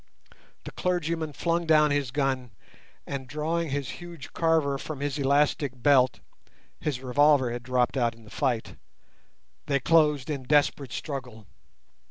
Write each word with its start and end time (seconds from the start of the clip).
The 0.63 0.71
clergyman 0.71 1.31
flung 1.33 1.67
down 1.67 1.91
his 1.91 2.09
gun, 2.09 2.49
and 3.05 3.27
drawing 3.27 3.69
his 3.69 3.87
huge 4.01 4.33
carver 4.33 4.79
from 4.79 4.99
his 4.99 5.19
elastic 5.19 5.73
belt 5.83 6.21
(his 6.79 7.01
revolver 7.03 7.51
had 7.51 7.61
dropped 7.61 7.95
out 7.95 8.15
in 8.15 8.23
the 8.23 8.31
fight), 8.31 8.77
they 9.67 9.79
closed 9.79 10.31
in 10.31 10.41
desperate 10.41 10.91
struggle. 10.91 11.45